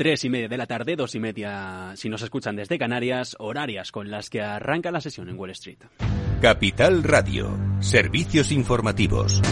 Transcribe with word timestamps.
Tres 0.00 0.24
y 0.24 0.30
media 0.30 0.48
de 0.48 0.56
la 0.56 0.66
tarde, 0.66 0.96
dos 0.96 1.14
y 1.14 1.20
media 1.20 1.92
si 1.94 2.08
nos 2.08 2.22
escuchan 2.22 2.56
desde 2.56 2.78
Canarias, 2.78 3.36
horarias 3.38 3.92
con 3.92 4.10
las 4.10 4.30
que 4.30 4.40
arranca 4.40 4.90
la 4.90 5.02
sesión 5.02 5.28
en 5.28 5.38
Wall 5.38 5.50
Street. 5.50 5.76
Capital 6.40 7.02
Radio, 7.02 7.54
servicios 7.80 8.50
informativos. 8.50 9.42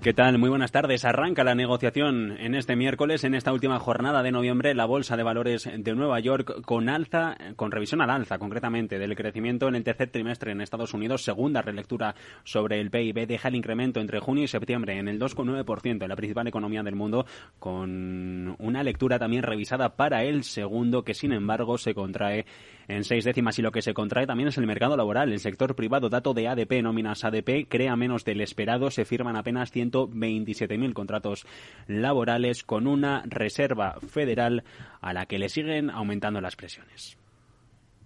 ¿Qué 0.00 0.14
tal? 0.14 0.38
Muy 0.38 0.48
buenas 0.48 0.70
tardes. 0.70 1.04
Arranca 1.04 1.42
la 1.42 1.56
negociación 1.56 2.36
en 2.38 2.54
este 2.54 2.76
miércoles, 2.76 3.24
en 3.24 3.34
esta 3.34 3.52
última 3.52 3.80
jornada 3.80 4.22
de 4.22 4.30
noviembre, 4.30 4.72
la 4.72 4.86
Bolsa 4.86 5.16
de 5.16 5.24
Valores 5.24 5.68
de 5.76 5.94
Nueva 5.96 6.20
York 6.20 6.62
con 6.64 6.88
alza, 6.88 7.36
con 7.56 7.72
revisión 7.72 8.00
al 8.00 8.10
alza 8.10 8.38
concretamente 8.38 9.00
del 9.00 9.16
crecimiento 9.16 9.66
en 9.66 9.74
el 9.74 9.82
tercer 9.82 10.10
trimestre 10.10 10.52
en 10.52 10.60
Estados 10.60 10.94
Unidos. 10.94 11.24
Segunda 11.24 11.62
relectura 11.62 12.14
sobre 12.44 12.80
el 12.80 12.92
PIB 12.92 13.26
deja 13.26 13.48
el 13.48 13.56
incremento 13.56 13.98
entre 13.98 14.20
junio 14.20 14.44
y 14.44 14.48
septiembre 14.48 14.98
en 14.98 15.08
el 15.08 15.18
2,9% 15.18 16.00
en 16.00 16.08
la 16.08 16.16
principal 16.16 16.46
economía 16.46 16.84
del 16.84 16.94
mundo, 16.94 17.26
con 17.58 18.54
una 18.60 18.84
lectura 18.84 19.18
también 19.18 19.42
revisada 19.42 19.96
para 19.96 20.22
el 20.22 20.44
segundo 20.44 21.02
que 21.02 21.14
sin 21.14 21.32
embargo 21.32 21.76
se 21.76 21.92
contrae 21.92 22.46
en 22.88 23.04
seis 23.04 23.24
décimas 23.24 23.58
y 23.58 23.62
lo 23.62 23.70
que 23.70 23.82
se 23.82 23.94
contrae 23.94 24.26
también 24.26 24.48
es 24.48 24.58
el 24.58 24.66
mercado 24.66 24.96
laboral. 24.96 25.30
El 25.30 25.40
sector 25.40 25.76
privado, 25.76 26.08
dato 26.08 26.32
de 26.32 26.48
ADP, 26.48 26.82
nóminas 26.82 27.22
ADP, 27.22 27.68
crea 27.68 27.94
menos 27.96 28.24
del 28.24 28.40
esperado. 28.40 28.90
Se 28.90 29.04
firman 29.04 29.36
apenas 29.36 29.74
127.000 29.74 30.94
contratos 30.94 31.46
laborales 31.86 32.64
con 32.64 32.86
una 32.86 33.22
reserva 33.26 33.98
federal 34.08 34.64
a 35.00 35.12
la 35.12 35.26
que 35.26 35.38
le 35.38 35.50
siguen 35.50 35.90
aumentando 35.90 36.40
las 36.40 36.56
presiones. 36.56 37.18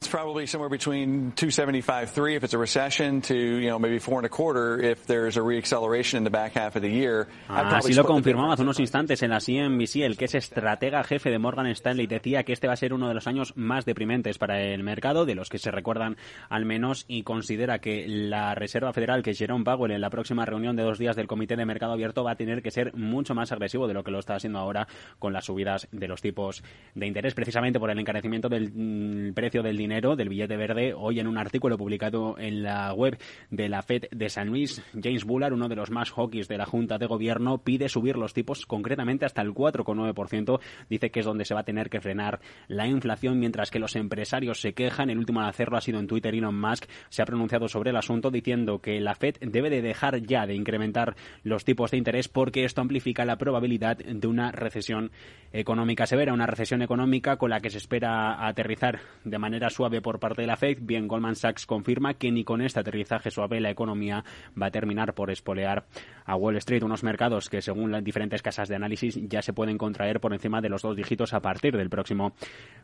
It's 0.00 0.08
probably 0.08 0.46
somewhere 0.46 0.70
between 0.70 1.32
275.3 1.32 2.34
if 2.34 2.42
it's 2.42 2.54
a 2.54 2.58
recession 2.58 3.20
to, 3.20 3.34
you 3.36 3.68
know, 3.68 3.78
maybe 3.78 3.98
four 3.98 4.16
and 4.16 4.24
a 4.24 4.30
quarter 4.30 4.80
if 4.80 5.06
there's 5.06 5.36
a 5.36 5.40
reacceleration 5.40 6.14
in 6.14 6.24
the 6.24 6.30
back 6.30 6.54
half 6.54 6.74
of 6.74 6.80
the 6.80 6.88
year. 6.88 7.28
Así 7.50 7.92
lo 7.92 8.04
confirmaba 8.04 8.54
hace 8.54 8.62
unos 8.62 8.80
instantes 8.80 9.22
en 9.22 9.28
la 9.28 9.40
CNBC, 9.40 9.96
el 9.96 10.16
que 10.16 10.24
es 10.24 10.34
estratega 10.34 11.04
jefe 11.04 11.28
de 11.28 11.38
Morgan 11.38 11.66
Stanley 11.66 12.06
decía 12.06 12.44
que 12.44 12.54
este 12.54 12.66
va 12.66 12.72
a 12.72 12.76
ser 12.76 12.94
uno 12.94 13.08
de 13.08 13.14
los 13.14 13.26
años 13.26 13.52
más 13.56 13.84
deprimentes 13.84 14.38
para 14.38 14.62
el 14.62 14.82
mercado, 14.82 15.26
de 15.26 15.34
los 15.34 15.50
que 15.50 15.58
se 15.58 15.70
recuerdan 15.70 16.16
al 16.48 16.64
menos, 16.64 17.04
y 17.06 17.22
considera 17.22 17.80
que 17.80 18.06
la 18.08 18.54
Reserva 18.54 18.94
Federal, 18.94 19.22
que 19.22 19.34
Jerome 19.34 19.66
Powell 19.66 19.92
en 19.92 20.00
la 20.00 20.08
próxima 20.08 20.46
reunión 20.46 20.76
de 20.76 20.82
dos 20.82 20.98
días 20.98 21.14
del 21.14 21.26
Comité 21.26 21.56
de 21.56 21.66
Mercado 21.66 21.92
Abierto 21.92 22.24
va 22.24 22.30
a 22.30 22.36
tener 22.36 22.62
que 22.62 22.70
ser 22.70 22.94
mucho 22.94 23.34
más 23.34 23.52
agresivo 23.52 23.86
de 23.86 23.92
lo 23.92 24.02
que 24.02 24.12
lo 24.12 24.20
está 24.20 24.36
haciendo 24.36 24.60
ahora 24.60 24.88
con 25.18 25.34
las 25.34 25.44
subidas 25.44 25.88
de 25.92 26.08
los 26.08 26.22
tipos 26.22 26.64
de 26.94 27.06
interés, 27.06 27.34
precisamente 27.34 27.78
por 27.78 27.90
el 27.90 27.98
encarecimiento 27.98 28.48
del 28.48 28.72
mm, 28.72 29.34
precio 29.34 29.62
del 29.62 29.76
dinero 29.76 29.89
del 29.90 30.28
billete 30.28 30.56
verde, 30.56 30.94
hoy 30.96 31.18
en 31.18 31.26
un 31.26 31.36
artículo 31.36 31.76
publicado 31.76 32.38
en 32.38 32.62
la 32.62 32.94
web 32.94 33.18
de 33.50 33.68
la 33.68 33.82
Fed 33.82 34.04
de 34.12 34.28
San 34.28 34.46
Luis, 34.46 34.80
James 34.94 35.24
Bullard, 35.24 35.52
uno 35.52 35.68
de 35.68 35.74
los 35.74 35.90
más 35.90 36.12
hawkies 36.12 36.46
de 36.46 36.58
la 36.58 36.64
Junta 36.64 36.96
de 36.96 37.06
Gobierno, 37.06 37.58
pide 37.58 37.88
subir 37.88 38.16
los 38.16 38.32
tipos 38.32 38.66
concretamente 38.66 39.24
hasta 39.24 39.42
el 39.42 39.52
4,9%. 39.52 40.60
Dice 40.88 41.10
que 41.10 41.20
es 41.20 41.26
donde 41.26 41.44
se 41.44 41.54
va 41.54 41.60
a 41.60 41.64
tener 41.64 41.90
que 41.90 42.00
frenar 42.00 42.38
la 42.68 42.86
inflación, 42.86 43.40
mientras 43.40 43.72
que 43.72 43.80
los 43.80 43.96
empresarios 43.96 44.60
se 44.60 44.74
quejan. 44.74 45.10
El 45.10 45.18
último 45.18 45.40
a 45.40 45.48
hacerlo 45.48 45.76
ha 45.76 45.80
sido 45.80 45.98
en 45.98 46.06
Twitter. 46.06 46.36
Elon 46.36 46.58
Musk 46.58 46.84
se 47.08 47.22
ha 47.22 47.26
pronunciado 47.26 47.66
sobre 47.66 47.90
el 47.90 47.96
asunto 47.96 48.30
diciendo 48.30 48.78
que 48.78 49.00
la 49.00 49.16
Fed 49.16 49.38
debe 49.40 49.70
de 49.70 49.82
dejar 49.82 50.22
ya 50.22 50.46
de 50.46 50.54
incrementar 50.54 51.16
los 51.42 51.64
tipos 51.64 51.90
de 51.90 51.96
interés 51.96 52.28
porque 52.28 52.64
esto 52.64 52.80
amplifica 52.80 53.24
la 53.24 53.38
probabilidad 53.38 53.96
de 53.96 54.28
una 54.28 54.52
recesión 54.52 55.10
económica 55.52 56.06
severa, 56.06 56.32
una 56.32 56.46
recesión 56.46 56.80
económica 56.80 57.38
con 57.38 57.50
la 57.50 57.58
que 57.58 57.70
se 57.70 57.78
espera 57.78 58.46
aterrizar 58.46 59.00
de 59.24 59.38
manera 59.38 59.68
suave 59.80 60.02
por 60.02 60.20
parte 60.20 60.42
de 60.42 60.46
la 60.46 60.58
Fed, 60.58 60.76
bien 60.82 61.08
Goldman 61.08 61.36
Sachs 61.36 61.64
confirma 61.64 62.12
que 62.12 62.30
ni 62.30 62.44
con 62.44 62.60
este 62.60 62.80
aterrizaje 62.80 63.30
suave 63.30 63.62
la 63.62 63.70
economía 63.70 64.22
va 64.60 64.66
a 64.66 64.70
terminar 64.70 65.14
por 65.14 65.30
espolear 65.30 65.86
a 66.30 66.36
Wall 66.36 66.56
Street, 66.58 66.84
unos 66.84 67.02
mercados 67.02 67.50
que 67.50 67.60
según 67.60 67.90
las 67.90 68.04
diferentes 68.04 68.40
casas 68.40 68.68
de 68.68 68.76
análisis 68.76 69.18
ya 69.28 69.42
se 69.42 69.52
pueden 69.52 69.76
contraer 69.76 70.20
por 70.20 70.32
encima 70.32 70.60
de 70.60 70.68
los 70.68 70.82
dos 70.82 70.96
dígitos 70.96 71.34
a 71.34 71.40
partir 71.40 71.76
del 71.76 71.90
próximo 71.90 72.34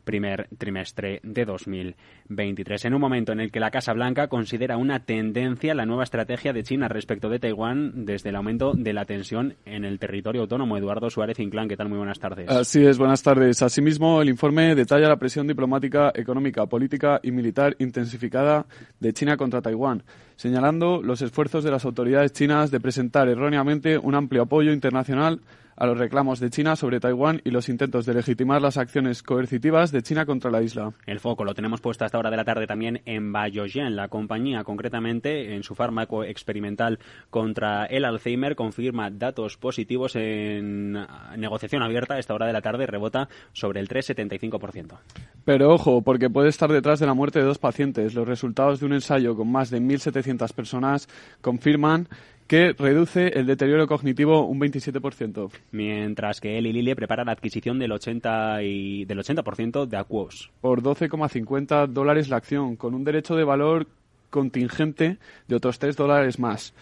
primer 0.05 0.49
trimestre 0.59 1.21
de 1.23 1.45
2023. 1.45 2.87
En 2.87 2.95
un 2.95 3.01
momento 3.01 3.33
en 3.33 3.41
el 3.41 3.53
que 3.53 3.61
la 3.61 3.71
Casa 3.71 3.93
Blanca 3.93 4.27
considera 4.27 4.77
una 4.77 5.05
tendencia 5.05 5.75
la 5.75 5.87
nueva 5.87 6.03
estrategia 6.03 6.53
de 6.53 6.65
China 6.65 6.89
respecto 6.89 7.29
de 7.29 7.39
Taiwán 7.39 8.05
desde 8.05 8.31
el 8.31 8.37
aumento 8.37 8.73
de 8.75 8.93
la 8.93 9.05
tensión 9.05 9.55
en 9.65 9.84
el 9.84 10.01
territorio 10.01 10.43
autónomo. 10.43 10.77
Eduardo 10.77 11.09
Suárez 11.09 11.39
Inclán, 11.39 11.69
¿qué 11.69 11.77
tal? 11.77 11.89
Muy 11.89 11.99
buenas 11.99 12.19
tardes. 12.19 12.51
Así 12.51 12.84
es, 12.84 12.99
buenas 12.99 13.23
tardes. 13.23 13.63
Asimismo, 13.63 14.21
el 14.21 14.28
informe 14.28 14.75
detalla 14.75 15.09
la 15.09 15.19
presión 15.19 15.47
diplomática, 15.47 16.11
económica, 16.15 16.67
política 16.67 17.21
y 17.23 17.31
militar 17.31 17.77
intensificada 17.78 18.67
de 18.99 19.13
China 19.13 19.37
contra 19.37 19.63
Taiwán, 19.63 20.03
señalando 20.37 21.03
los 21.03 21.23
esfuerzos 21.23 21.65
de 21.65 21.71
las 21.71 21.85
autoridades 21.85 22.33
chinas 22.33 22.71
de 22.71 22.81
presentar 22.81 23.29
erróneamente 23.29 23.99
un 23.99 24.15
amplio 24.15 24.43
apoyo 24.43 24.73
internacional 24.73 25.41
a 25.77 25.87
los 25.87 25.99
reclamos 25.99 26.41
de 26.41 26.51
China 26.51 26.75
sobre 26.75 27.01
Taiwán 27.01 27.43
y 27.45 27.51
los 27.51 27.69
intentos 27.69 28.07
de 28.07 28.15
legitimar 28.15 28.63
las 28.63 28.79
acciones 28.79 29.23
coercitivas 29.23 29.93
de 29.93 30.03
China 30.03 30.27
contra 30.27 30.51
la 30.51 30.63
isla. 30.63 30.93
El 31.07 31.21
foco 31.21 31.45
lo 31.45 31.55
tenemos 31.55 31.81
puesto 31.81 32.05
a 32.05 32.07
esta 32.07 32.19
hora 32.19 32.31
de 32.31 32.37
la 32.37 32.45
tarde 32.45 32.67
también 32.67 33.03
en 33.05 33.33
Biogen. 33.33 33.97
La 33.97 34.09
compañía, 34.09 34.65
concretamente, 34.65 35.55
en 35.55 35.63
su 35.63 35.75
fármaco 35.75 36.25
experimental 36.25 36.99
contra 37.31 37.85
el 37.87 38.05
Alzheimer, 38.05 38.57
confirma 38.57 39.11
datos 39.11 39.57
positivos 39.57 40.17
en 40.17 40.93
negociación 41.37 41.83
abierta 41.83 42.15
a 42.15 42.19
esta 42.19 42.35
hora 42.35 42.47
de 42.47 42.53
la 42.53 42.63
tarde, 42.63 42.87
rebota 42.87 43.29
sobre 43.53 43.81
el 43.81 43.89
3,75%. 43.89 44.99
Pero 45.45 45.73
ojo, 45.73 46.03
porque 46.03 46.31
puede 46.31 46.49
estar 46.49 46.73
detrás 46.73 47.01
de 47.01 47.07
la 47.07 47.15
muerte 47.15 47.39
de 47.39 47.45
dos 47.45 47.59
pacientes. 47.59 48.15
Los 48.15 48.27
resultados 48.27 48.81
de 48.81 48.87
un 48.87 48.95
ensayo 48.95 49.37
con 49.37 49.51
más 49.51 49.71
de 49.71 49.81
1.700 49.81 50.53
personas 50.53 51.09
confirman 51.41 52.09
que 52.47 52.73
reduce 52.73 53.29
el 53.29 53.47
deterioro 53.47 53.87
cognitivo 53.87 54.47
un 54.47 54.61
27%. 54.61 55.51
Mientras 55.73 56.41
que 56.41 56.59
él 56.59 56.67
y 56.67 56.73
Lille 56.73 56.97
preparan 56.97 57.27
la 57.27 57.33
adquisición 57.33 57.79
del 57.79 57.93
80%, 57.93 58.65
y, 58.65 59.05
del 59.05 59.19
80 59.19 59.87
de 59.87 59.97
Aquos. 59.97 60.51
Por 60.61 60.83
12,50 60.83 61.89
dólares 61.89 62.29
la 62.29 62.37
acción, 62.37 62.77
con 62.77 62.95
un 62.95 63.05
derecho 63.05 63.34
de 63.34 63.45
valor 63.45 63.87
contingente 64.31 65.19
de 65.49 65.57
otros 65.57 65.79
3 65.79 65.97
dólares 65.97 66.39
más. 66.39 66.75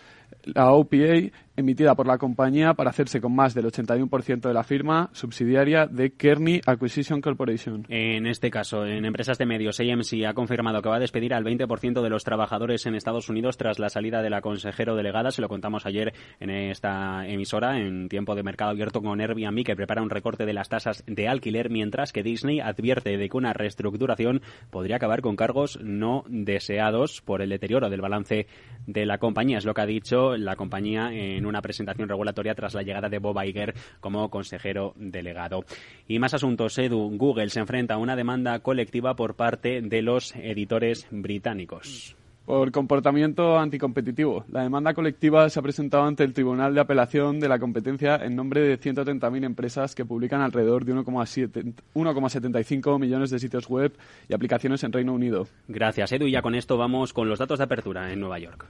La 0.45 0.73
OPA 0.73 1.31
emitida 1.57 1.95
por 1.95 2.07
la 2.07 2.19
compañía 2.19 2.75
para 2.75 2.91
hacerse 2.91 3.21
con 3.21 3.35
más 3.35 3.55
del 3.55 3.67
81% 3.67 4.41
de 4.41 4.55
la 4.55 4.65
firma 4.65 5.11
subsidiaria 5.13 5.87
de 5.87 6.13
Kearney 6.13 6.61
Acquisition 6.67 7.21
Corporation. 7.21 7.87
En 7.89 8.27
este 8.27 8.51
caso, 8.51 8.85
en 8.87 9.05
empresas 9.05 9.39
de 9.39 9.47
medios, 9.47 9.81
AMC 9.81 10.25
ha 10.27 10.35
confirmado 10.35 10.83
que 10.83 10.89
va 10.89 10.97
a 10.97 11.01
despedir 11.01 11.35
al 11.35 11.45
20% 11.45 12.03
de 12.03 12.11
los 12.11 12.25
trabajadores 12.25 12.87
en 12.87 12.95
Estados 12.95 13.29
Unidos 13.29 13.57
tras 13.57 13.79
la 13.79 13.89
salida 13.89 14.23
de 14.23 14.31
la 14.31 14.41
consejero 14.41 14.97
delegada. 14.97 15.31
Se 15.31 15.43
lo 15.43 15.49
contamos 15.49 15.87
ayer 15.87 16.13
en 16.41 16.51
esta 16.51 17.27
emisora, 17.27 17.79
en 17.79 18.09
tiempo 18.09 18.35
de 18.35 18.43
mercado 18.43 18.71
abierto 18.71 19.01
con 19.03 19.21
Airbnb, 19.21 19.65
que 19.65 19.77
prepara 19.77 20.03
un 20.03 20.11
recorte 20.11 20.47
de 20.47 20.53
las 20.53 20.69
tasas 20.69 21.05
de 21.07 21.29
alquiler, 21.29 21.71
mientras 21.71 22.13
que 22.13 22.23
Disney 22.23 22.61
advierte 22.61 23.17
de 23.17 23.29
que 23.29 23.37
una 23.37 23.53
reestructuración 23.53 24.43
podría 24.71 24.97
acabar 24.97 25.21
con 25.21 25.37
cargos 25.37 25.79
no 25.83 26.25
deseados 26.29 27.21
por 27.23 27.43
el 27.43 27.51
deterioro 27.51 27.91
del 27.91 28.01
balance 28.01 28.47
de 28.87 29.07
la 29.07 29.19
compañía. 29.19 29.59
Es 29.59 29.65
lo 29.65 29.75
que 29.75 29.81
ha 29.81 29.87
dicho 29.87 30.37
la 30.37 30.57
compañía 30.57 31.11
en 31.13 31.44
una 31.47 31.63
presentación 31.63 32.09
regulatoria 32.09 32.55
tras 32.55 32.75
la 32.75 32.83
llegada 32.83 33.09
de 33.09 33.19
Bob 33.19 33.41
Iger 33.43 33.75
como 34.01 34.31
consejero 34.31 34.95
delegado. 34.97 35.65
Y 36.09 36.19
más 36.19 36.35
asuntos, 36.35 36.79
Edu. 36.79 37.17
Google 37.17 37.51
se 37.51 37.61
enfrenta 37.61 37.95
a 37.95 37.99
una 37.99 38.17
demanda 38.17 38.59
colectiva 38.61 39.17
por 39.17 39.35
parte 39.35 39.81
de 39.81 40.03
los 40.03 40.35
editores 40.37 41.07
británicos 41.11 42.17
por 42.45 42.71
comportamiento 42.73 43.59
anticompetitivo. 43.59 44.45
La 44.51 44.63
demanda 44.63 44.95
colectiva 44.95 45.49
se 45.49 45.59
ha 45.59 45.63
presentado 45.63 46.05
ante 46.05 46.25
el 46.25 46.33
Tribunal 46.33 46.75
de 46.75 46.81
Apelación 46.81 47.41
de 47.41 47.49
la 47.49 47.59
Competencia 47.59 48.17
en 48.17 48.37
nombre 48.37 48.61
de 48.61 48.79
130.000 48.79 49.45
empresas 49.45 49.95
que 49.95 50.05
publican 50.05 50.43
alrededor 50.43 50.85
de 50.85 50.95
1,75 50.95 52.99
millones 52.99 53.31
de 53.31 53.39
sitios 53.39 53.69
web 53.69 53.93
y 54.29 54.35
aplicaciones 54.35 54.85
en 54.85 54.93
Reino 54.93 55.15
Unido. 55.15 55.47
Gracias, 55.69 56.13
Edu. 56.13 56.27
Y 56.27 56.33
ya 56.33 56.43
con 56.43 56.55
esto 56.55 56.77
vamos 56.77 57.13
con 57.13 57.29
los 57.29 57.39
datos 57.39 57.59
de 57.59 57.65
apertura 57.65 58.13
en 58.13 58.21
Nueva 58.21 58.39
York. 58.39 58.67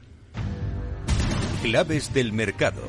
Claves 1.64 2.12
del 2.12 2.34
mercado. 2.34 2.82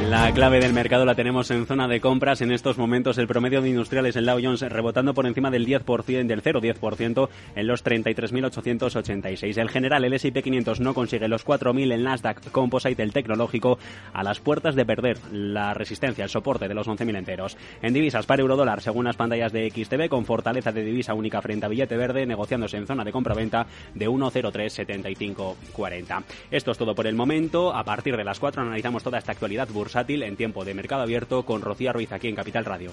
La 0.00 0.32
clave 0.32 0.58
del 0.58 0.72
mercado 0.72 1.04
la 1.04 1.14
tenemos 1.14 1.50
en 1.50 1.66
zona 1.66 1.86
de 1.86 2.00
compras. 2.00 2.40
En 2.40 2.50
estos 2.50 2.78
momentos 2.78 3.18
el 3.18 3.26
promedio 3.26 3.60
de 3.60 3.68
industriales 3.68 4.16
en 4.16 4.24
Dow 4.24 4.40
Jones 4.42 4.62
rebotando 4.62 5.12
por 5.12 5.26
encima 5.26 5.50
del 5.50 5.66
10%, 5.66 6.26
del 6.26 6.42
0,10% 6.42 7.28
en 7.54 7.66
los 7.66 7.84
33.886. 7.84 9.58
El 9.58 9.68
general, 9.68 10.02
el 10.04 10.14
S&P 10.14 10.42
500 10.42 10.80
no 10.80 10.94
consigue 10.94 11.28
los 11.28 11.44
4.000. 11.44 11.92
El 11.92 12.04
Nasdaq 12.04 12.50
Composite, 12.50 13.02
el 13.02 13.12
tecnológico, 13.12 13.78
a 14.14 14.22
las 14.22 14.40
puertas 14.40 14.76
de 14.76 14.86
perder 14.86 15.18
la 15.30 15.74
resistencia, 15.74 16.24
el 16.24 16.30
soporte 16.30 16.68
de 16.68 16.74
los 16.74 16.88
11.000 16.88 17.18
enteros. 17.18 17.58
En 17.82 17.92
divisas, 17.92 18.24
para 18.24 18.40
eurodólar, 18.40 18.80
según 18.80 19.04
las 19.04 19.16
pantallas 19.16 19.52
de 19.52 19.70
XTV, 19.70 20.08
con 20.08 20.24
fortaleza 20.24 20.72
de 20.72 20.84
divisa 20.84 21.12
única 21.12 21.42
frente 21.42 21.66
a 21.66 21.68
billete 21.68 21.98
verde, 21.98 22.24
negociándose 22.24 22.78
en 22.78 22.86
zona 22.86 23.04
de 23.04 23.12
compra-venta 23.12 23.66
de 23.94 24.08
1,037540. 24.08 26.24
Esto 26.50 26.70
es 26.70 26.78
todo 26.78 26.94
por 26.94 27.06
el 27.06 27.14
momento. 27.14 27.74
A 27.74 27.84
partir 27.84 28.16
de 28.16 28.24
las 28.24 28.40
4 28.40 28.62
analizamos 28.62 29.02
toda 29.02 29.18
esta 29.18 29.32
actualidad 29.32 29.68
bursátil 29.82 30.22
en 30.22 30.36
tiempo 30.36 30.64
de 30.64 30.74
mercado 30.74 31.02
abierto 31.02 31.44
con 31.44 31.60
Rocío 31.60 31.92
Ruiz 31.92 32.12
aquí 32.12 32.28
en 32.28 32.36
Capital 32.36 32.64
Radio. 32.64 32.92